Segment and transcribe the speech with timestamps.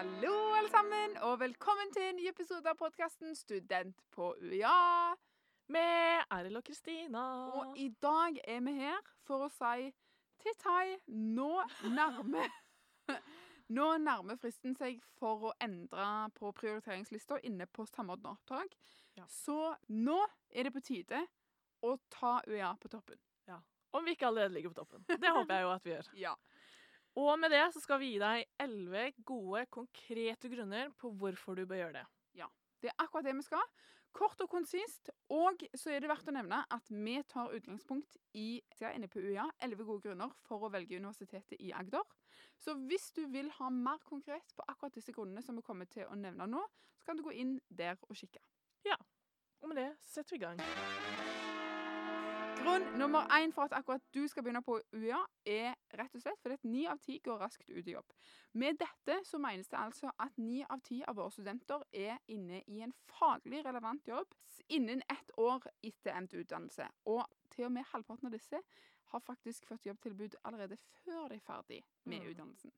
[0.00, 5.10] Hallo, alle sammen, og velkommen til en ny episode av podkasten Student på UiA.
[5.68, 7.24] Med Eril og Kristina.
[7.52, 9.90] Og i dag er vi her for å si
[10.40, 10.94] titt hei.
[11.36, 11.50] Nå
[11.92, 12.48] nærmer
[13.76, 18.72] Nå nærmer fristen seg for å endre på prioriteringslista inne på Samordna opptak.
[19.20, 19.28] Ja.
[19.28, 20.16] Så nå
[20.48, 21.26] er det på tide
[21.84, 23.20] å ta UiA på toppen.
[23.52, 23.60] Ja.
[23.92, 25.04] Om vi ikke allerede ligger på toppen.
[25.12, 26.10] Det håper jeg jo at vi gjør.
[26.24, 26.38] Ja.
[27.18, 31.64] Og med det så skal vi gi deg elleve gode, konkrete grunner på hvorfor du
[31.66, 32.04] bør gjøre det.
[32.38, 32.46] Ja,
[32.80, 33.64] Det er akkurat det vi skal.
[34.12, 35.10] Kort og konsist.
[35.30, 39.46] Og så er det verdt å nevne at vi tar utgangspunkt i inne på UiA,
[39.60, 42.06] 11 gode grunner for å velge universitetet i Agder.
[42.58, 46.06] Så hvis du vil ha mer konkret på akkurat disse grunnene som vi kommer til
[46.06, 46.64] å nevne nå,
[46.98, 48.42] så kan du gå inn der og kikke.
[48.86, 48.98] Ja.
[49.60, 51.39] Og med det setter vi i gang.
[52.60, 56.40] Grunn nummer én for at akkurat du skal begynne på UiA, er rett og slett
[56.42, 58.12] fordi at ni av ti går raskt ut i jobb.
[58.52, 62.60] Med dette så menes det altså at ni av ti av våre studenter er inne
[62.68, 64.36] i en faglig relevant jobb
[64.68, 66.88] innen ett år etter endt utdannelse.
[67.08, 68.60] Og til og med halvparten av disse
[69.10, 72.30] har faktisk fått jobbtilbud allerede før de er ferdig med Mm.
[72.30, 72.72] utdannelsen.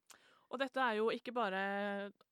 [0.53, 1.61] Og dette er jo ikke bare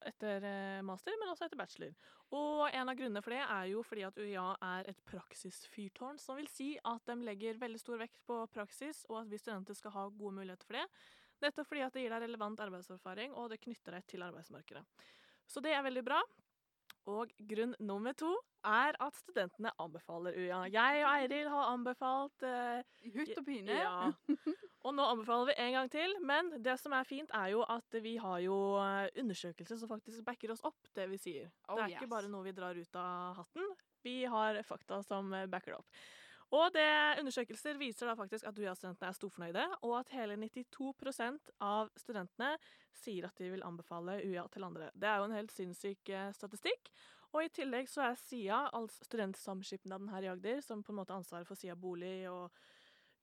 [0.05, 1.95] etter eh, master, men også etter bachelor.
[2.37, 6.37] Og en av grunnene for det er jo fordi at UiA er et praksisfyrtårn, som
[6.37, 9.97] vil si at de legger veldig stor vekt på praksis, og at vi studenter skal
[9.97, 10.85] ha gode muligheter for det.
[11.41, 14.85] Nettopp fordi at det gir deg relevant arbeidserfaring, og det knytter deg til arbeidsmarkedet.
[15.49, 16.21] Så det er veldig bra.
[17.09, 18.35] Og grunn nummer to
[18.69, 20.67] er at studentene anbefaler UiA.
[20.69, 23.81] Jeg og Eiril har anbefalt eh, I hutt og pine.
[23.81, 24.11] ja.
[24.81, 27.97] Og nå anbefaler vi en gang til, men det som er fint, er jo at
[28.01, 31.51] vi har jo eh, undersøkelser som faktisk backer oss opp, det vi sier.
[31.69, 31.99] Oh, det er yes.
[31.99, 33.69] ikke bare noe vi drar ut av hatten.
[34.01, 36.01] Vi har fakta som eh, backer det opp.
[36.51, 41.93] Og det undersøkelser viser da faktisk at UiA-studentene er storfornøyde, og at hele 92% av
[42.01, 42.57] studentene
[42.97, 44.91] sier at de vil anbefale UiA til andre.
[44.97, 46.91] Det er jo en helt sinnssyk eh, statistikk.
[47.31, 51.15] Og i tillegg så er SIA, altså studentsamskipnaden her i Agder, som på en måte
[51.15, 52.49] har ansvaret for SIA bolig og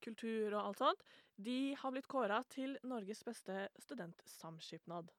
[0.03, 5.11] kultur og alt sånt, de har blitt kåra til Norges beste studentsamskipnad.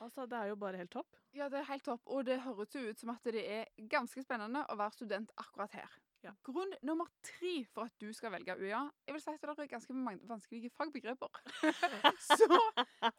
[0.00, 1.16] Altså, det er jo bare helt topp.
[1.36, 4.22] Ja, det er helt topp, og det høres jo ut som at det er ganske
[4.24, 5.98] spennende å være student akkurat her.
[6.24, 6.32] Ja.
[6.44, 9.70] Grunn nummer tre for at du skal velge UiA, jeg vil si at det er
[9.70, 11.40] ganske mange vanskelige fagbegreper.
[12.36, 12.58] Så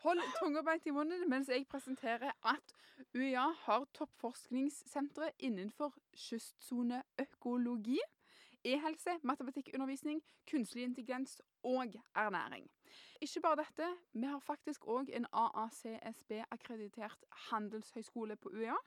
[0.04, 2.76] hold tunga beint i munnen mens jeg presenterer at
[3.18, 5.98] UiA har toppforskningssentre innenfor
[6.28, 7.98] kystsoneøkologi,
[8.64, 12.70] e-helse, matematikkundervisning, kunstig intelligens og ernæring.
[13.22, 18.78] Ikke bare dette, vi har faktisk òg en AACSB-akkreditert handelshøyskole på UiA.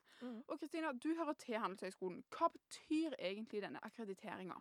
[0.49, 2.25] Og Kristina, du hører til Handelshøyskolen.
[2.33, 4.57] Hva betyr egentlig denne akkrediteringa?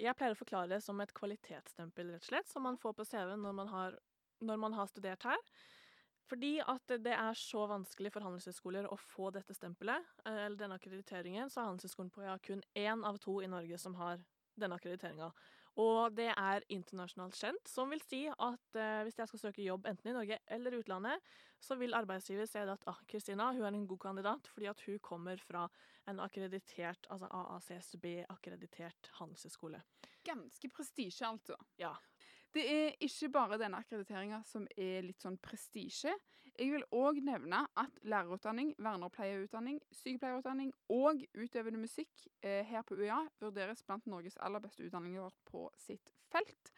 [0.00, 3.06] Jeg pleier å forklare det som et kvalitetsstempel, rett og slett, som man får på
[3.06, 3.98] CV når man har,
[4.42, 5.40] når man har studert her.
[6.24, 10.78] Fordi at det er så vanskelig for handelshøyskoler å få dette stempelet, eh, eller denne
[10.80, 14.24] akkrediteringen, så er Handelshøyskolen på UiA kun én av to i Norge som har
[14.60, 15.30] denne akkrediteringa.
[15.82, 19.88] Og det er internasjonalt kjent, som vil si at eh, hvis jeg skal søke jobb
[19.90, 23.88] enten i Norge eller utlandet, så vil arbeidsgiver se at ah, Kristina hun er en
[23.90, 25.64] god kandidat fordi at hun kommer fra
[26.10, 29.80] en akkreditert, altså AACSB-akkreditert handelshøyskole.
[30.24, 31.56] Ganske prestisje, altså.
[31.80, 31.94] Ja.
[32.54, 36.12] Det er ikke bare denne akkrediteringa som er litt sånn prestisje.
[36.58, 43.24] Jeg vil òg nevne at lærerutdanning, vernepleierutdanning, sykepleierutdanning og utøvende musikk eh, her på UiA
[43.40, 46.70] vurderes blant Norges aller beste utdanninger på sitt felt.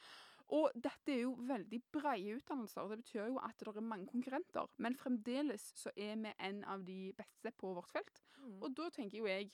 [0.57, 2.81] Og dette er jo veldig breie utdannelser.
[2.81, 4.71] og Det betyr jo at det er mange konkurrenter.
[4.79, 8.23] Men fremdeles så er vi en av de beste på vårt felt.
[8.61, 9.53] Og da tenker jo jeg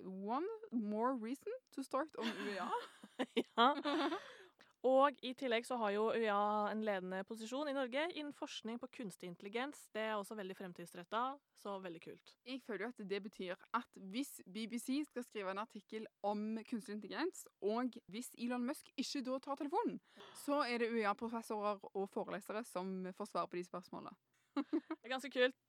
[0.00, 2.64] One more reason to start on UiA.
[3.36, 3.74] ja.
[4.82, 6.38] Og i tillegg så har jo UiA
[6.72, 9.84] en ledende posisjon i Norge innen forskning på kunstig intelligens.
[9.94, 11.20] Det er også veldig fremtidsretta,
[11.62, 12.32] så veldig kult.
[12.48, 16.96] Jeg føler jo at det betyr at hvis BBC skal skrive en artikkel om kunstig
[16.96, 20.00] intelligens, og hvis Elon Musk ikke da tar telefonen,
[20.42, 24.16] så er det UiA-professorer og forelesere som får svar på de spørsmålene.
[24.58, 25.62] Det er ganske kult.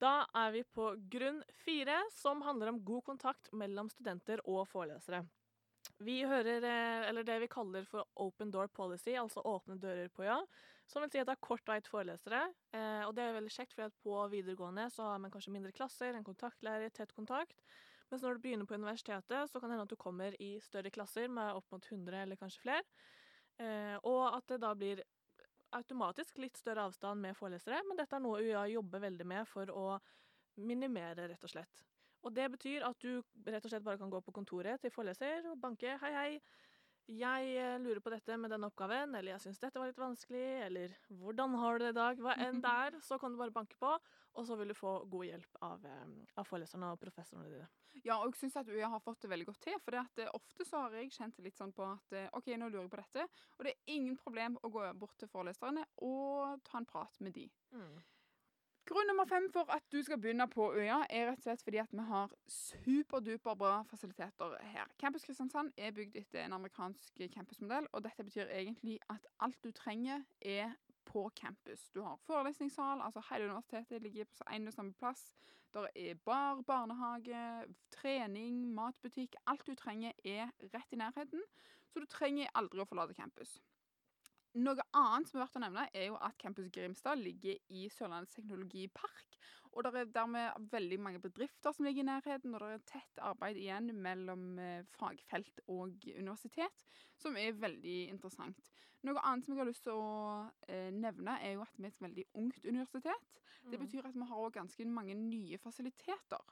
[0.00, 5.24] Da er vi på grunn fire, som handler om god kontakt mellom studenter og forelesere.
[6.00, 10.24] Vi hører, eh, eller det vi kaller for open door policy, altså åpne dører på
[10.24, 10.38] ja,
[10.88, 12.40] som vil si at det er kort vei til forelesere.
[12.72, 16.16] Eh, og det er veldig kjekt, for på videregående så har man kanskje mindre klasser,
[16.16, 17.60] en kontaktlærer, tett kontakt.
[18.10, 20.90] Mens når du begynner på universitetet, så kan det hende at du kommer i større
[20.90, 22.82] klasser med opp mot 100 eller kanskje flere.
[23.60, 25.04] Eh, og at det da blir
[25.76, 29.70] automatisk litt større avstand med forelesere, men dette er noe UiA jobber veldig med for
[29.70, 29.86] å
[30.58, 31.84] minimere, rett og slett.
[32.26, 35.48] Og det betyr at du rett og slett bare kan gå på kontoret til foreleser
[35.50, 36.40] og banke 'hei, hei'.
[37.10, 40.66] jeg eh, lurer på dette med denne oppgaven, eller jeg syns dette var litt vanskelig,
[40.66, 43.50] eller hvordan har du det i dag, hva enn det er, så kan du bare
[43.50, 43.96] banke på,
[44.34, 47.66] og så vil du få god hjelp av, eh, av foreleserne og professorene dine.
[48.04, 49.80] Ja, og jeg syns at UiA har fått det veldig godt til.
[49.80, 52.70] For det at, eh, ofte så har jeg kjent litt sånn på at OK, nå
[52.70, 53.26] lurer jeg på dette.
[53.58, 57.34] Og det er ingen problem å gå bort til foreleserne og ta en prat med
[57.34, 57.50] de.
[58.90, 61.78] Grunn nummer fem for at du skal begynne på Øya, er rett og slett fordi
[61.78, 64.88] at vi har superduper bra fasiliteter her.
[64.98, 69.70] Campus Kristiansand er bygd etter en amerikansk campusmodell, og dette betyr egentlig at alt du
[69.70, 70.74] trenger, er
[71.06, 71.86] på campus.
[71.94, 75.22] Du har forelesningssal, altså hele universitetet ligger på en og samme plass.
[75.74, 77.46] Der er bar, barnehage,
[77.94, 79.38] trening, matbutikk.
[79.46, 81.46] Alt du trenger er rett i nærheten,
[81.92, 83.60] så du trenger aldri å forlate campus.
[84.58, 88.34] Noe annet som er verdt å nevne, er jo at Campus Grimstad ligger i Sørlandets
[88.34, 89.36] teknologipark.
[89.70, 93.22] Og det er dermed veldig mange bedrifter som ligger i nærheten, og det er tett
[93.22, 96.82] arbeid igjen mellom eh, fagfelt og universitet,
[97.14, 98.72] som er veldig interessant.
[99.06, 100.10] Noe annet som jeg har lyst til å
[100.66, 103.38] eh, nevne, er jo at vi er et veldig ungt universitet.
[103.70, 103.84] Det Mm.
[103.84, 106.42] betyr at vi har òg ganske mange nye fasiliteter.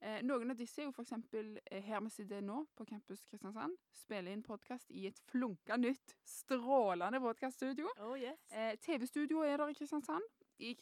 [0.00, 1.08] Eh, noen av disse er jo f.eks.
[1.08, 3.74] eksempel her vi sitter nå, på Campus Kristiansand.
[3.98, 7.90] Spiller inn podkast i et flunka nytt, strålende podkaststudio.
[8.06, 8.38] Oh yes.
[8.54, 10.22] Eh, TV-studio er der i Kristiansand.
[10.62, 10.72] I,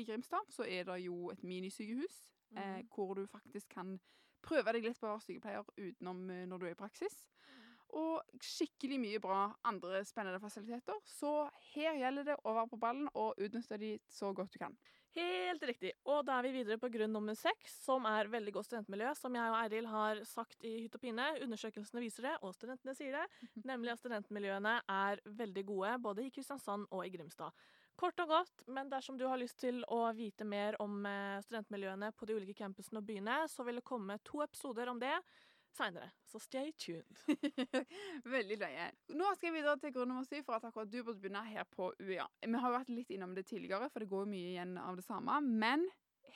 [0.00, 2.18] I Grimstad så er det jo et minisykehus,
[2.56, 2.88] eh, Mhm.
[2.94, 3.98] hvor du faktisk kan
[4.42, 7.26] prøve deg litt på å være sykepleier utenom eh, når du er i praksis.
[7.96, 11.00] Og skikkelig mye bra andre spennende fasiliteter.
[11.04, 14.76] Så her gjelder det å være på ballen og utnytte de så godt du kan.
[15.16, 15.94] Helt riktig.
[16.04, 19.38] Og da er vi videre på grunn nummer seks, som er veldig godt studentmiljø, som
[19.38, 21.30] jeg og Eiril har sagt i hytt og pine.
[21.46, 23.24] Undersøkelsene viser det, og studentene sier det.
[23.70, 27.56] Nemlig at studentmiljøene er veldig gode, både i Kristiansand og i Grimstad.
[27.96, 32.10] Kort og godt, men dersom du har lyst til å vite mer om eh, studentmiljøene
[32.12, 35.14] på de ulike campusene og byene, så vil det komme to episoder om det
[35.76, 36.08] seinere.
[36.26, 37.04] Så stay tuned.
[38.36, 38.88] Veldig løye.
[39.16, 41.68] Nå skal jeg videre til grunn nummer syv, for at akkurat du burde begynne her
[41.70, 42.26] på UiA.
[42.42, 44.98] Vi har jo vært litt innom det tidligere, for det går jo mye igjen av
[44.98, 45.38] det samme.
[45.46, 45.86] Men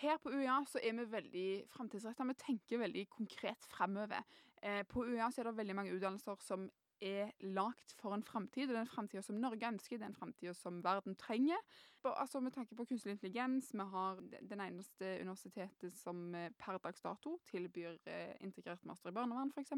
[0.01, 2.29] her på UiA så er vi veldig framtidsretta.
[2.31, 4.23] Vi tenker veldig konkret fremover.
[4.63, 6.69] Eh, på UiA så er det veldig mange utdannelser som
[7.01, 11.17] er lagt for en framtid, og den framtida som Norge ønsker, den framtida som verden
[11.19, 11.59] trenger.
[12.05, 17.03] Altså Med tanke på kunstig intelligens, vi har den eneste universitetet som eh, per dags
[17.05, 19.75] dato tilbyr eh, integrert master i barnevern, f.eks.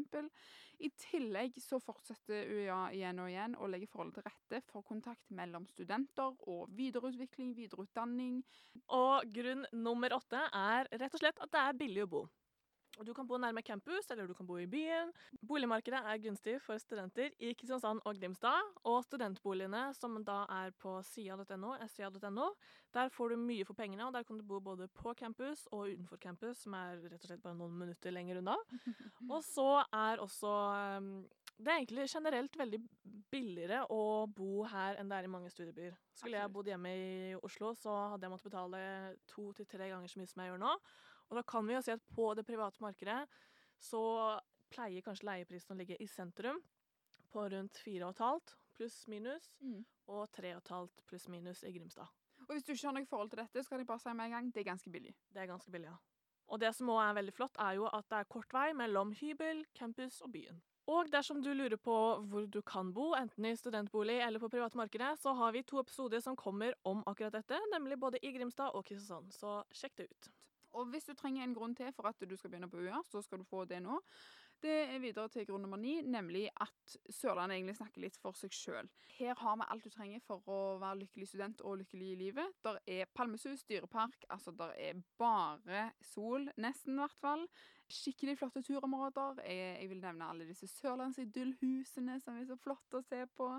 [0.79, 5.35] I tillegg så fortsetter UiA igjen og igjen å legge forholdene til rette for kontakt
[5.35, 8.39] mellom studenter og videreutvikling, videreutdanning.
[8.95, 12.23] Og grunn nummer åtte er rett og slett at det er billig å bo.
[13.01, 15.09] Du kan bo nærme campus, eller du kan bo i byen.
[15.47, 18.69] Boligmarkedet er gunstig for studenter i Kristiansand og Grimstad.
[18.85, 22.49] Og studentboligene, som da er på sia.no, sia.no,
[22.93, 24.05] der får du mye for pengene.
[24.05, 27.31] og Der kan du bo både på campus og utenfor campus, som er rett og
[27.31, 28.57] slett bare noen minutter lenger unna.
[29.33, 30.51] Og så er også
[30.99, 31.25] um,
[31.57, 32.79] Det er egentlig generelt veldig
[33.31, 35.95] billigere å bo her enn det er i mange studiebyer.
[36.13, 38.83] Skulle jeg bodd hjemme i Oslo, så hadde jeg måttet betale
[39.31, 40.75] to til tre ganger så mye som jeg gjør nå.
[41.29, 43.27] Og da kan vi jo si at på det private markedet
[43.79, 44.01] så
[44.73, 46.59] pleier kanskje leieprisen å ligge i sentrum
[47.33, 49.83] på rundt 4,5 pluss minus, Mm.
[50.07, 52.07] og 3,5 pluss minus i Grimstad.
[52.47, 54.25] Og hvis du ikke har noe forhold til dette, så kan jeg bare si med
[54.25, 55.13] en gang det er ganske billig.
[55.33, 55.97] Det er ganske billig, ja.
[56.49, 59.13] Og det som òg er veldig flott, er jo at det er kort vei mellom
[59.15, 60.61] hybel, campus og byen.
[60.87, 61.95] Og dersom du lurer på
[62.27, 66.19] hvor du kan bo, enten i studentbolig eller på privatmarkedet, så har vi to episoder
[66.19, 69.31] som kommer om akkurat dette, nemlig både i Grimstad og Kristiansand.
[69.31, 70.29] Så sjekk det ut.
[70.73, 73.21] Og hvis du trenger en grunn til for at du skal begynne på UiA, så
[73.21, 73.99] skal du få det nå.
[74.63, 78.53] Det er videre til grunn nummer ni, nemlig at Sørlandet egentlig snakker litt for seg
[78.55, 78.87] sjøl.
[79.17, 82.55] Her har vi alt du trenger for å være lykkelig student og lykkelig i livet.
[82.63, 87.43] Der er palmesus, dyrepark, altså der er bare sol, nesten i hvert fall.
[87.93, 89.41] Skikkelig flotte turområder.
[89.45, 93.49] Jeg, jeg vil nevne alle disse sørlandsidyllhusene som er så flotte å se på.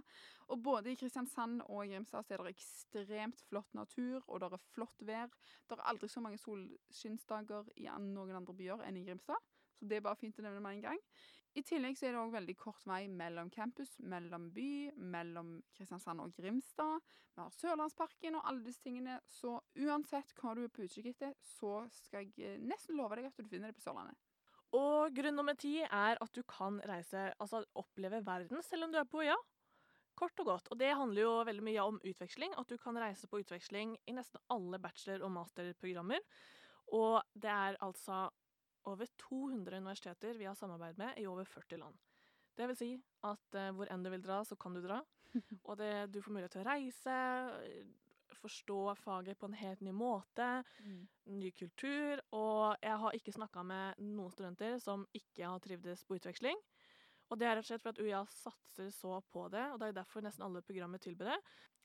[0.51, 4.65] Og både i Kristiansand og Grimstad så er det ekstremt flott natur, og det er
[4.75, 5.31] flott vær.
[5.69, 9.39] Det er aldri så mange solskinnsdager i noen andre byer enn i Grimstad,
[9.79, 11.01] så det er bare fint å nevne med en gang.
[11.55, 16.23] I tillegg så er det òg veldig kort vei mellom campus, mellom by, mellom Kristiansand
[16.25, 17.05] og Grimstad.
[17.31, 21.37] Vi har Sørlandsparken og alle disse tingene, så uansett hva du er på utkikk etter,
[21.47, 24.19] så skal jeg eh, nesten love deg at du finner det på Sørlandet.
[24.75, 28.99] Og grunn nummer ti er at du kan reise, altså oppleve verden selv om du
[28.99, 29.39] er på øya.
[30.19, 30.71] Kort og godt.
[30.75, 32.55] Og det handler jo veldig mye om utveksling.
[32.59, 36.23] At du kan reise på utveksling i nesten alle bachelor- og masterprogrammer.
[36.95, 38.29] Og det er altså
[38.91, 41.99] over 200 universiteter vi har samarbeid med i over 40 land.
[42.55, 42.91] Det vil si
[43.27, 45.01] at eh, hvor enn du vil dra, så kan du dra.
[45.69, 47.17] Og det, du får mulighet til å reise,
[47.67, 47.87] eh,
[48.39, 50.47] forstå faget på en helt ny måte
[51.31, 56.19] ny kultur, og jeg har ikke snakka med noen studenter som ikke har trivdes på
[56.19, 56.59] utveksling.
[57.33, 59.89] Og det er rett og slett for at UiA satser så på det, og det
[59.89, 61.39] er derfor nesten alle programmer tilbyr det.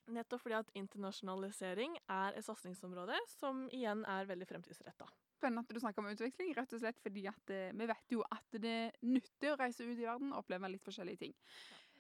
[0.10, 5.08] Nettopp fordi at internasjonalisering er et satsingsområde som igjen er veldig fremtidsretta.
[5.40, 8.24] Spennende at du snakker om utveksling, rett og slett fordi at eh, vi vet jo
[8.28, 8.78] at det
[9.08, 11.38] nytter å reise ut i verden og oppleve litt forskjellige ting.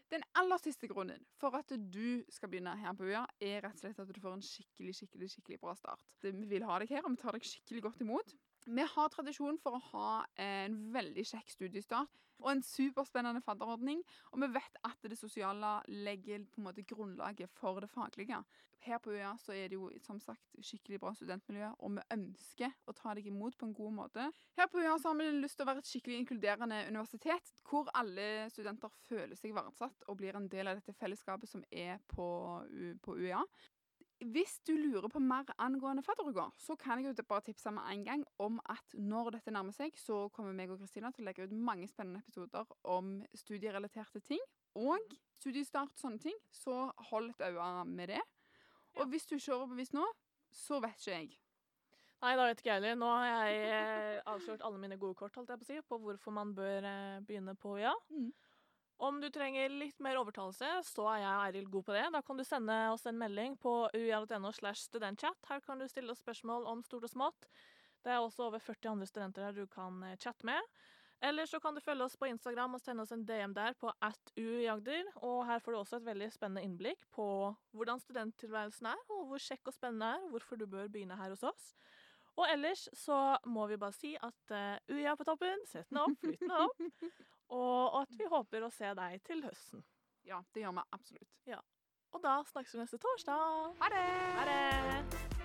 [0.09, 3.83] Den aller siste grunnen for at du skal begynne her på UiA, er rett og
[3.83, 6.05] slett at du får en skikkelig skikkelig, skikkelig bra start.
[6.25, 8.33] Vi vil ha deg her, og vi tar deg skikkelig godt imot.
[8.69, 14.03] Vi har tradisjon for å ha en veldig kjekk studiestart og en superspennende fadderordning.
[14.31, 18.43] Og vi vet at det sosiale legger på en måte grunnlaget for det faglige.
[18.85, 22.77] Her på UiA så er det jo som sagt skikkelig bra studentmiljø, og vi ønsker
[22.87, 24.27] å ta deg imot på en god måte.
[24.55, 27.91] Her på UiA så har vi lyst til å være et skikkelig inkluderende universitet, hvor
[27.99, 32.29] alle studenter føler seg verdsatt og blir en del av dette fellesskapet som er på,
[33.03, 33.41] på UiA.
[34.19, 38.01] Hvis du lurer på mer angående fadderuka, så kan jeg jo bare tipse med en
[38.03, 41.47] gang om at når dette nærmer seg, så kommer meg og Kristina til å legge
[41.47, 44.43] ut mange spennende episoder om studierelaterte ting
[44.75, 46.35] og studiestart og sånne ting.
[46.51, 48.19] Så hold et øye med det.
[48.99, 50.03] Og hvis du ikke er overbevist nå,
[50.51, 51.31] så vet ikke jeg.
[52.19, 52.99] Nei, da vet ikke jeg heller.
[52.99, 55.99] Nå har jeg eh, avslørt alle mine gode kort holdt jeg på å si, på
[56.03, 57.93] hvorfor man bør eh, begynne på UiA.
[58.11, 58.33] Mm.
[58.99, 62.05] Om du trenger litt mer overtalelse, så er jeg og Eiril god på det.
[62.11, 65.39] Da kan du sende oss en melding på uia.no slash studentchat.
[65.47, 67.47] Her kan du stille oss spørsmål om stort og smått.
[68.03, 70.59] Det er også over 40 andre studenter her du kan eh, chatte med.
[71.23, 73.91] Eller så kan du følge oss på Instagram og sende oss en DM der på
[74.03, 75.07] at uiagder.
[75.23, 77.25] Og her får du også et veldig spennende innblikk på
[77.75, 81.35] hvordan studenttilværelsen er, og hvor kjekk og spennende er, og hvorfor du bør begynne her
[81.35, 81.73] hos oss.
[82.37, 86.15] Og ellers så må vi bare si at uh, UiA på toppen, sett den opp,
[86.21, 86.85] flytt den opp.
[87.59, 89.81] Og at vi håper å se deg til høsten.
[90.29, 91.33] Ja, det gjør vi absolutt.
[92.13, 93.75] Og da snakkes vi neste torsdag.
[93.81, 94.07] Ha det!
[94.37, 95.38] Ha det!